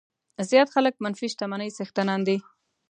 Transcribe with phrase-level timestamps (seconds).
[0.49, 2.37] زیات خلک منفي شتمنۍ څښتنان دي.